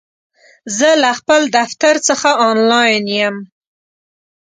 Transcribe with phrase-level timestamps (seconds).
[0.77, 3.35] زه له خپل دفتر څخه آنلاین یم!